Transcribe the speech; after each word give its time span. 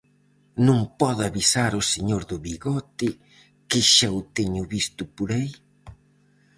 -Non 0.07 0.79
pode 0.99 1.21
avisar 1.25 1.71
o 1.81 1.87
señor 1.93 2.21
do 2.29 2.37
bigote, 2.45 3.09
que 3.69 3.79
xa 3.93 4.09
o 4.19 4.21
teño 4.37 4.63
visto 4.75 5.03
por 5.17 5.29
aí? 5.37 5.51